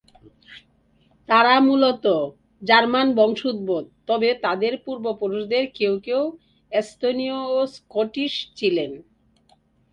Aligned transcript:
তারা 1.29 1.53
মূলত 1.59 2.05
জার্মান 2.61 3.07
বংশোদ্ভূত, 3.15 3.85
তবে 4.07 4.29
তাদের 4.45 4.73
পূর্বপুরুষদের 4.85 5.63
কেউ 5.77 5.93
কেউ 5.99 6.21
এস্তোনীয় 6.71 7.37
ও 7.49 7.57
স্কটিশ 7.75 8.33
ছিলেন। 8.57 8.91